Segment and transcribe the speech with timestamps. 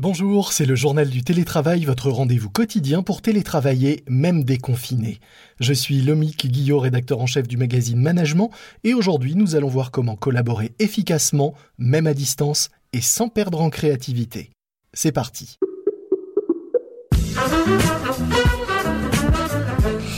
[0.00, 5.20] Bonjour, c'est le journal du télétravail, votre rendez-vous quotidien pour télétravailler, même déconfiné.
[5.60, 8.50] Je suis Lomique Guillot, rédacteur en chef du magazine Management,
[8.82, 13.68] et aujourd'hui nous allons voir comment collaborer efficacement, même à distance, et sans perdre en
[13.68, 14.48] créativité.
[14.94, 15.58] C'est parti.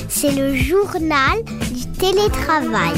[0.09, 1.43] C'est le journal
[1.75, 2.95] du télétravail.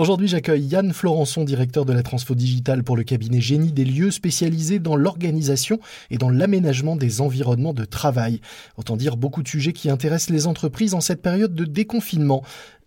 [0.00, 4.10] Aujourd'hui, j'accueille Yann Florençon, directeur de la transfo digitale pour le cabinet Génie des lieux
[4.10, 8.40] spécialisé dans l'organisation et dans l'aménagement des environnements de travail.
[8.78, 12.42] Autant dire beaucoup de sujets qui intéressent les entreprises en cette période de déconfinement.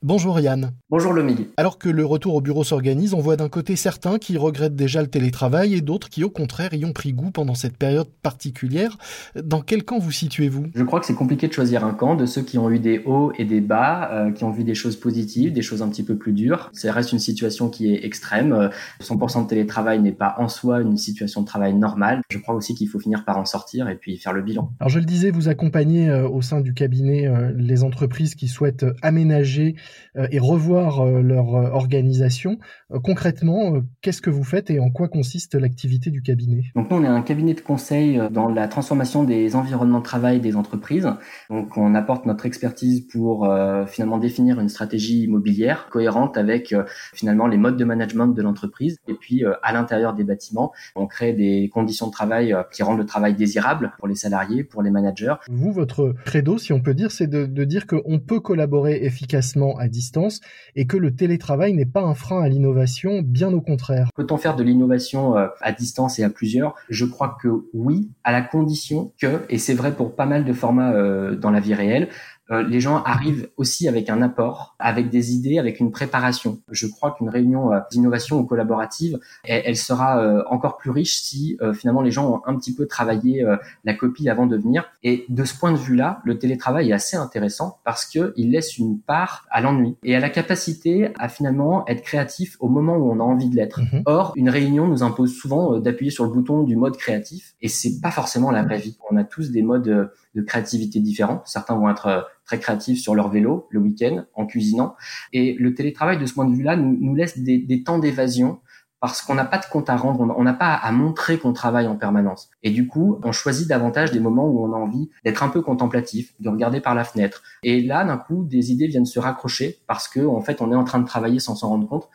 [0.06, 0.74] Bonjour Yann.
[0.90, 1.48] Bonjour Lomi.
[1.56, 5.02] Alors que le retour au bureau s'organise, on voit d'un côté certains qui regrettent déjà
[5.02, 8.98] le télétravail et d'autres qui au contraire y ont pris goût pendant cette période particulière.
[9.42, 10.66] Dans quel camp vous situez-vous?
[10.76, 13.02] Je crois que c'est compliqué de choisir un camp de ceux qui ont eu des
[13.06, 16.04] hauts et des bas, euh, qui ont vu des choses positives, des choses un petit
[16.04, 16.70] peu plus dures.
[16.74, 18.72] Ça reste une situation qui est extrême.
[19.02, 22.24] 100% de télétravail n'est pas en soi une situation de travail normale.
[22.30, 24.70] Je crois aussi qu'il faut finir par en sortir et puis faire le bilan.
[24.82, 28.50] Alors je le disais, vous accompagnez euh, au sein du cabinet euh, les entreprises qui
[28.50, 29.76] souhaitent aménager
[30.16, 32.60] et revoir euh, leur euh, organisation.
[33.04, 36.64] Concrètement, qu'est-ce que vous faites et en quoi consiste l'activité du cabinet?
[36.76, 40.40] Donc nous, on est un cabinet de conseil dans la transformation des environnements de travail
[40.40, 41.10] des entreprises.
[41.50, 43.50] Donc on apporte notre expertise pour
[43.88, 46.76] finalement définir une stratégie immobilière cohérente avec
[47.14, 48.98] finalement les modes de management de l'entreprise.
[49.08, 53.06] Et puis à l'intérieur des bâtiments, on crée des conditions de travail qui rendent le
[53.06, 55.36] travail désirable pour les salariés, pour les managers.
[55.50, 59.78] Vous, votre credo, si on peut dire, c'est de, de dire qu'on peut collaborer efficacement
[59.88, 60.42] distance
[60.76, 64.10] et que le télétravail n'est pas un frein à l'innovation, bien au contraire.
[64.16, 66.76] Peut-on faire de l'innovation euh, à distance et à plusieurs?
[66.90, 70.54] Je crois que oui, à la condition que, et c'est vrai pour pas mal de
[70.54, 72.10] formats euh, dans la vie réelle,
[72.52, 76.60] euh, les gens arrivent aussi avec un apport, avec des idées, avec une préparation.
[76.70, 81.58] Je crois qu'une réunion euh, d'innovation ou collaborative, elle, sera euh, encore plus riche si
[81.74, 83.46] finalement les gens ont un petit peu travaillé
[83.84, 84.86] la copie avant de venir.
[85.04, 88.78] Et de ce point de vue-là, le télétravail est assez intéressant parce que il laisse
[88.78, 93.12] une part à l'ennui et à la capacité à finalement être créatif au moment où
[93.12, 93.80] on a envie de l'être.
[93.80, 94.04] Mhm.
[94.06, 98.00] Or, une réunion nous impose souvent d'appuyer sur le bouton du mode créatif et c'est
[98.02, 98.98] pas forcément la vraie vie.
[99.10, 101.42] On a tous des modes de créativité différents.
[101.46, 104.96] Certains vont être euh, très créatifs sur leur vélo le week-end, en cuisinant.
[105.32, 108.60] Et le télétravail, de ce point de vue-là, nous, nous laisse des, des temps d'évasion
[109.04, 111.88] parce qu'on n'a pas de compte à rendre, on n'a pas à montrer qu'on travaille
[111.88, 112.50] en permanence.
[112.64, 115.62] Et du coup, on choisit davantage des moments où on a envie d'être un peu
[115.62, 117.44] contemplatif, de regarder par la fenêtre.
[117.64, 120.76] Et là, d'un coup, des idées viennent se raccrocher parce que, en fait, on est
[120.76, 122.08] en train de travailler sans s'en rendre compte.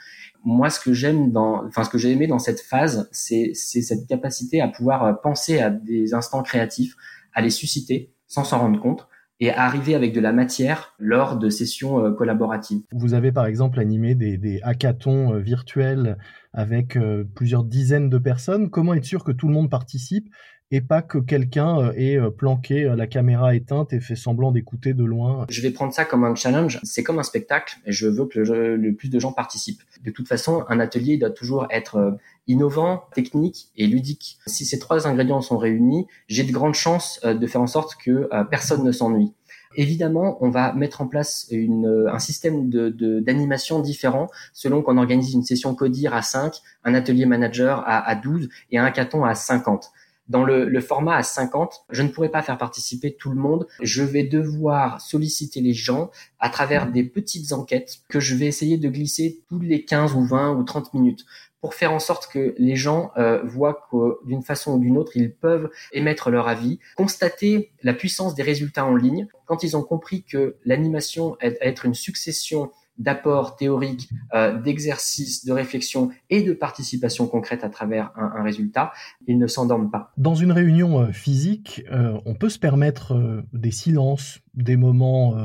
[0.45, 4.07] Moi, ce que j'aime dans, enfin, ce que j'ai aimé dans cette phase, c'est cette
[4.07, 6.97] capacité à pouvoir penser à des instants créatifs,
[7.39, 9.07] à les susciter sans s'en rendre compte
[9.39, 12.83] et arriver avec de la matière lors de sessions euh, collaboratives.
[12.91, 16.19] Vous avez par exemple animé des, des hackathons euh, virtuels
[16.53, 18.71] avec euh, plusieurs dizaines de personnes.
[18.71, 20.29] Comment être sûr que tout le monde participe?
[20.71, 25.47] Et pas que quelqu'un ait planqué la caméra éteinte et fait semblant d'écouter de loin.
[25.49, 26.81] Je vais prendre ça comme un challenge.
[26.83, 29.83] C'est comme un spectacle je veux que le, plus de gens participent.
[30.05, 32.19] De toute façon, un atelier doit toujours être
[32.49, 34.39] innovant, technique et ludique.
[34.47, 37.97] Si ces trois ingrédients sont réunis, j'ai de grandes chances euh, de faire en sorte
[38.03, 39.33] que euh, personne ne s'ennuie.
[39.77, 44.97] Évidemment, on va mettre en place une, euh, un système d'animation de, différent selon qu'on
[44.97, 49.25] organise une session codir à 5, un atelier manager à, à 12 et un hackathon
[49.25, 49.93] à 50.
[50.29, 53.67] Dans le, le, format à 50, je ne pourrai pas faire participer tout le monde.
[53.81, 58.77] Je vais devoir solliciter les gens à travers des petites enquêtes que je vais essayer
[58.77, 61.25] de glisser tous les 15 ou 20 ou 30 minutes
[61.61, 65.13] pour faire en sorte que les gens euh, voient que d'une façon ou d'une autre,
[65.17, 69.27] ils peuvent émettre leur avis, constater la puissance des résultats en ligne.
[69.47, 75.53] Quand ils ont compris que l'animation est être une succession d'apports théoriques, euh, d'exercices, de
[75.53, 78.93] réflexion et de participation concrète à travers un, résultat,
[79.27, 80.13] ils ne s'endorment pas.
[80.17, 85.37] Dans une réunion euh, physique, euh, on peut se permettre euh, des silences, des moments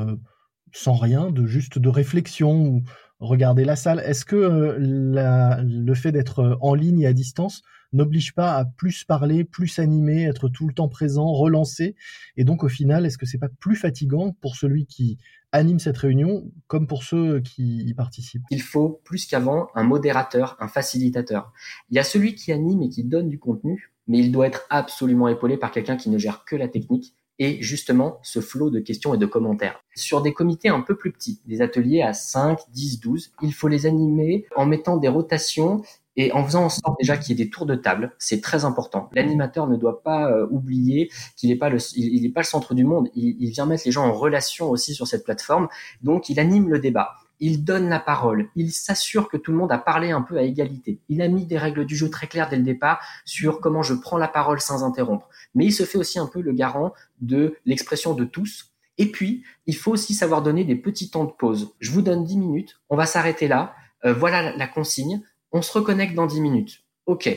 [0.72, 2.82] sans rien, de juste de réflexion ou
[3.20, 4.00] regarder la salle.
[4.00, 7.62] Est-ce que le fait d'être en ligne et à distance
[7.94, 11.94] n'oblige pas à plus parler, plus animer, être tout le temps présent, relancer
[12.36, 15.18] Et donc au final, est-ce que c'est pas plus fatigant pour celui qui
[15.52, 18.42] anime cette réunion comme pour ceux qui y participent?
[18.50, 21.52] Il faut plus qu'avant un modérateur, un facilitateur.
[21.90, 24.66] Il y a celui qui anime et qui donne du contenu, mais il doit être
[24.70, 28.80] absolument épaulé par quelqu'un qui ne gère que la technique et justement ce flot de
[28.80, 29.82] questions et de commentaires.
[29.94, 33.68] Sur des comités un peu plus petits, des ateliers à 5, 10, 12, il faut
[33.68, 35.82] les animer en mettant des rotations
[36.16, 38.64] et en faisant en sorte déjà qu'il y ait des tours de table, c'est très
[38.64, 39.10] important.
[39.14, 42.84] L'animateur ne doit pas euh, oublier qu'il n'est pas le, il, pas le centre du
[42.84, 43.08] monde.
[43.14, 45.68] Il, il, vient mettre les gens en relation aussi sur cette plateforme.
[46.02, 47.16] Donc, il anime le débat.
[47.40, 50.42] il donne la parole, il s'assure que tout le monde a parlé un peu à
[50.42, 51.00] égalité.
[51.08, 53.94] Il a mis des règles du jeu très claires dès le départ sur comment je
[53.94, 55.28] prends la parole sans interrompre.
[55.54, 58.72] Mais il se fait aussi un peu le garant de l'expression de tous.
[58.98, 61.74] Et puis, il faut aussi savoir donner des petits temps de pause.
[61.80, 63.74] Je vous donne 10 minutes, on va s'arrêter là,
[64.04, 65.22] euh, voilà la consigne,
[65.54, 66.84] on se reconnecte dans 10 minutes.
[67.06, 67.30] OK.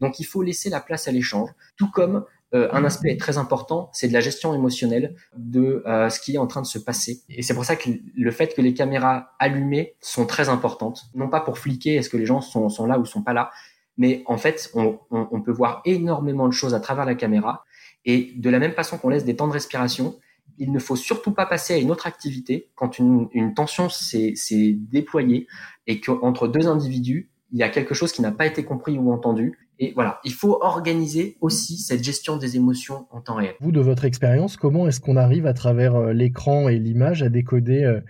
[0.00, 2.24] Donc il faut laisser la place à l'échange, tout comme
[2.54, 6.38] euh, un aspect très important, c'est de la gestion émotionnelle de euh, ce qui est
[6.38, 7.20] en train de se passer.
[7.28, 11.28] Et c'est pour ça que le fait que les caméras allumées sont très importantes, non
[11.28, 13.50] pas pour fliquer est-ce que les gens sont, là ou sont pas là,
[13.98, 17.64] mais en fait, on, peut voir énormément de choses à travers la caméra.
[18.04, 20.16] Et de la même façon qu'on laisse des temps de respiration,
[20.56, 24.36] il ne faut surtout pas passer à une autre activité quand une, une tension s'est
[24.76, 25.48] déployée
[25.88, 29.12] et qu'entre deux individus, il y a quelque chose qui n'a pas été compris ou
[29.12, 29.58] entendu.
[29.78, 33.54] Et voilà, il faut organiser aussi cette gestion des émotions en temps réel.
[33.60, 37.28] Vous, de votre expérience, comment est-ce qu'on arrive à travers euh, l'écran et l'image à
[37.28, 38.00] décoder euh,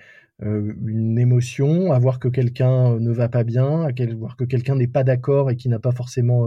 [0.43, 4.77] euh, une émotion, à voir que quelqu'un ne va pas bien, à voir que quelqu'un
[4.77, 6.47] n'est pas d'accord et qui n'a pas forcément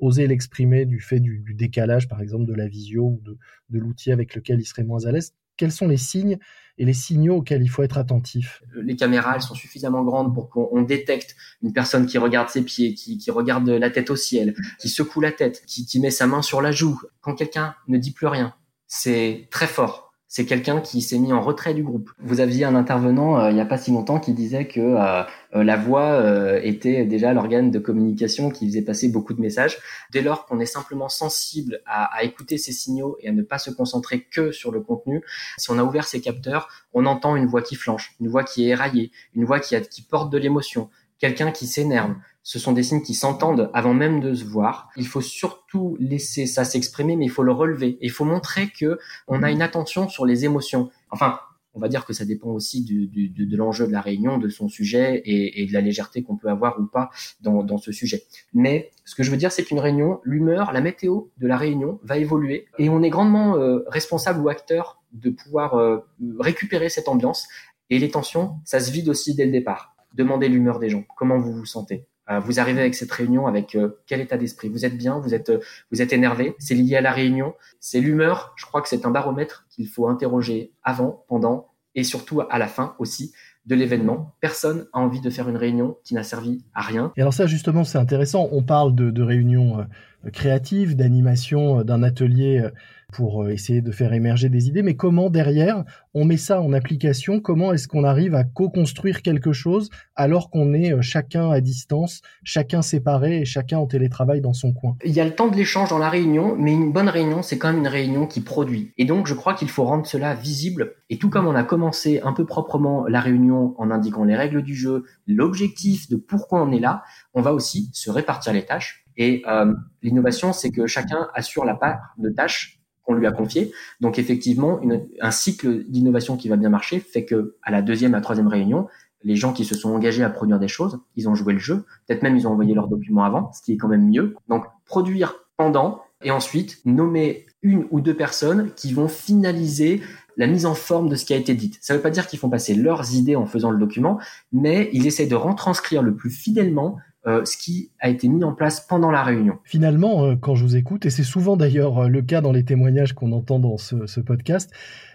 [0.00, 3.38] osé l'exprimer du fait du, décalage, par exemple, de la visio ou de,
[3.70, 5.34] de l'outil avec lequel il serait moins à l'aise?
[5.58, 6.38] Quels sont les signes
[6.78, 8.62] et les signaux auxquels il faut être attentif?
[8.74, 12.94] Les caméras, elles sont suffisamment grandes pour qu'on détecte une personne qui regarde ses pieds,
[12.94, 16.62] qui, regarde la tête au ciel, qui secoue la tête, qui met sa main sur
[16.62, 16.98] la joue.
[17.20, 18.54] Quand quelqu'un ne dit plus rien,
[18.86, 22.10] c'est très fort c'est quelqu'un qui s'est mis en retrait du groupe.
[22.18, 25.22] Vous aviez un intervenant euh, il n'y a pas si longtemps qui disait que euh,
[25.54, 26.22] euh, la voix
[26.62, 29.78] était déjà l'organe de communication qui faisait passer beaucoup de messages.
[30.12, 33.58] Dès lors qu'on est simplement sensible à, à, écouter ces signaux et à ne pas
[33.58, 35.24] se concentrer que sur le contenu,
[35.56, 38.64] si on a ouvert ses capteurs, on entend une voix qui flanche, une voix qui
[38.64, 42.14] est éraillée, une voix qui, a, qui porte de l'émotion, quelqu'un qui s'énerve,
[42.48, 44.88] ce sont des signes qui s'entendent avant même de se voir.
[44.96, 47.98] Il faut surtout laisser ça s'exprimer, mais il faut le relever.
[48.00, 50.88] il faut montrer que on a une attention sur les émotions.
[51.10, 51.40] Enfin,
[51.74, 54.48] on va dire que ça dépend aussi du, du, de l'enjeu de la réunion, de
[54.48, 57.10] son sujet et, et de la légèreté qu'on peut avoir ou pas
[57.42, 58.22] dans, dans, ce sujet.
[58.54, 62.00] Mais ce que je veux dire, c'est qu'une réunion, l'humeur, la météo de la réunion
[62.02, 65.98] va évoluer et on est grandement euh, responsable ou acteur de pouvoir euh,
[66.38, 67.46] récupérer cette ambiance.
[67.90, 69.94] Et les tensions, ça se vide aussi dès le départ.
[70.14, 71.04] Demandez l'humeur des gens.
[71.14, 72.06] Comment vous vous sentez?
[72.44, 74.68] Vous arrivez avec cette réunion avec euh, quel état d'esprit?
[74.68, 75.18] Vous êtes bien?
[75.18, 75.60] Vous êtes euh,
[75.90, 76.54] vous êtes énervé?
[76.58, 77.54] C'est lié à la réunion?
[77.80, 78.52] C'est l'humeur?
[78.56, 82.66] Je crois que c'est un baromètre qu'il faut interroger avant, pendant et surtout à la
[82.66, 83.32] fin aussi
[83.66, 84.34] de l'événement.
[84.40, 87.12] Personne a envie de faire une réunion qui n'a servi à rien.
[87.16, 88.48] Et alors ça justement c'est intéressant.
[88.52, 89.86] On parle de, de réunions
[90.32, 92.68] créatives, d'animation, d'un atelier
[93.12, 95.84] pour euh, essayer de faire émerger des idées, mais comment derrière
[96.14, 97.40] on met ça en application?
[97.40, 102.20] Comment est-ce qu'on arrive à co-construire quelque chose alors qu'on est euh, chacun à distance,
[102.44, 104.96] chacun séparé et chacun en télétravail dans son coin?
[105.04, 107.56] Il y a le temps de l'échange dans la réunion, mais une bonne réunion, c'est
[107.56, 108.92] quand même une réunion qui produit.
[108.98, 110.94] Et donc je crois qu'il faut rendre cela visible.
[111.08, 114.62] Et tout comme on a commencé un peu proprement la réunion en indiquant les règles
[114.62, 119.06] du jeu, l'objectif de pourquoi on est là, on va aussi se répartir les tâches.
[119.18, 122.78] Et euh, l'innovation, c'est que chacun assure la part de tâches
[123.08, 123.72] on lui a confié.
[124.00, 124.80] Donc effectivement,
[125.20, 128.48] un cycle d'innovation qui va bien marcher fait que à la deuxième, à la troisième
[128.48, 128.86] réunion,
[129.24, 131.84] les gens qui se sont engagés à produire des choses, ils ont joué le jeu.
[132.06, 134.36] Peut-être même ils ont envoyé leurs documents avant, ce qui est quand même mieux.
[134.48, 140.02] Donc produire pendant et ensuite nommer une ou deux personnes qui vont finaliser
[140.36, 141.76] la mise en forme de ce qui a été dit.
[141.80, 144.20] Ça ne veut pas dire qu'ils font passer leurs idées en faisant le document,
[144.52, 146.98] mais ils essaient de retranscrire le plus fidèlement
[147.28, 149.58] euh, ce qui a été mis en place pendant la réunion.
[149.64, 152.64] Finalement, euh, quand je vous écoute, et c'est souvent d'ailleurs euh, le cas dans les
[152.64, 154.70] témoignages qu'on entend dans ce, ce podcast,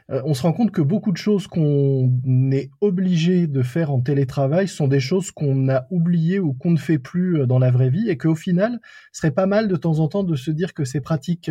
[0.10, 2.12] on se rend compte que beaucoup de choses qu'on
[2.51, 6.77] est obligé de faire en télétravail sont des choses qu'on a oubliées ou qu'on ne
[6.77, 8.79] fait plus dans la vraie vie et qu'au final,
[9.12, 11.50] ce serait pas mal de temps en temps de se dire que ces pratiques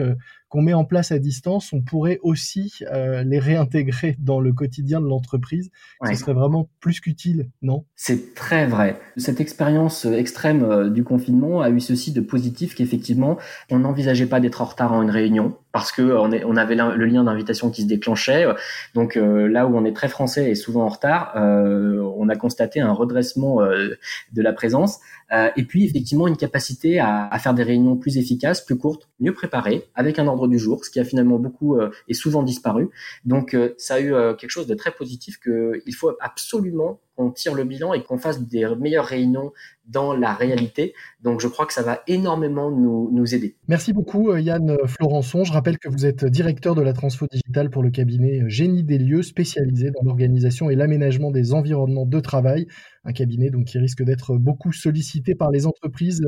[0.52, 5.00] qu'on met en place à distance, on pourrait aussi euh, les réintégrer dans le quotidien
[5.00, 5.70] de l'entreprise.
[6.06, 7.86] Ce serait vraiment plus qu'utile, non?
[7.96, 9.00] C'est très vrai.
[9.16, 13.38] Cette expérience euh, extrême euh, du confinement a eu ceci de positif qu'effectivement,
[13.70, 16.74] on n'envisageait pas d'être en retard en une réunion parce que on, est, on avait
[16.74, 18.46] le lien d'invitation qui se déclenchait.
[18.94, 22.92] Donc là où on est très français et souvent en retard, on a constaté un
[22.92, 25.00] redressement de la présence.
[25.32, 29.08] Euh, et puis effectivement une capacité à, à, faire des réunions plus efficaces, plus courtes,
[29.18, 32.42] mieux préparées, avec un ordre du jour, ce qui a finalement beaucoup euh, et souvent
[32.42, 32.90] disparu.
[33.24, 37.54] Donc euh, ça a eu quelque chose de très positif qu'il faut absolument qu'on tire
[37.54, 39.52] le bilan et qu'on fasse des meilleures réunions
[39.86, 40.94] dans la réalité.
[41.22, 43.56] Donc je crois que ça va énormément nous, nous aider.
[43.68, 45.44] Merci beaucoup Yann Florençon.
[45.44, 48.98] Je rappelle que vous êtes directeur de la transfo digitale pour le cabinet Génie des
[48.98, 52.66] lieux spécialisé dans l'organisation et l'aménagement des environnements de travail
[53.04, 56.22] un cabinet donc qui risque d'être beaucoup sollicité par les entreprises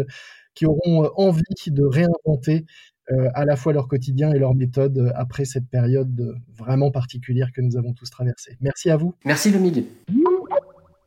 [0.55, 2.65] qui auront envie de réinventer
[3.13, 7.61] euh, à la fois leur quotidien et leur méthode après cette période vraiment particulière que
[7.61, 8.57] nous avons tous traversée.
[8.61, 9.15] Merci à vous.
[9.25, 9.59] Merci le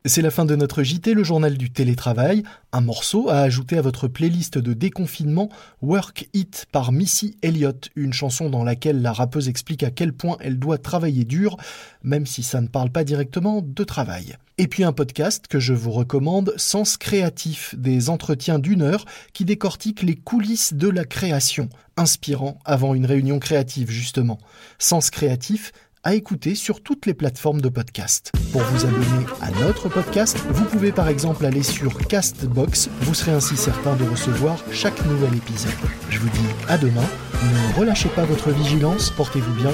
[0.08, 2.42] C'est la fin de notre JT, le journal du télétravail.
[2.72, 5.50] Un morceau à ajouter à votre playlist de déconfinement,
[5.82, 10.38] Work It par Missy Elliott, une chanson dans laquelle la rappeuse explique à quel point
[10.40, 11.58] elle doit travailler dur,
[12.02, 14.38] même si ça ne parle pas directement de travail.
[14.56, 19.44] Et puis un podcast que je vous recommande, Sens Créatif, des entretiens d'une heure qui
[19.44, 24.38] décortiquent les coulisses de la création, inspirant avant une réunion créative justement.
[24.78, 25.72] Sens Créatif,
[26.04, 28.32] à écouter sur toutes les plateformes de podcast.
[28.52, 33.32] Pour vous abonner à notre podcast, vous pouvez par exemple aller sur Castbox, vous serez
[33.32, 35.72] ainsi certain de recevoir chaque nouvel épisode.
[36.10, 37.06] Je vous dis à demain,
[37.42, 39.72] ne relâchez pas votre vigilance, portez-vous bien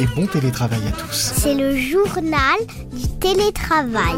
[0.00, 1.32] et bon télétravail à tous.
[1.36, 2.58] C'est le journal
[2.92, 4.16] du télétravail.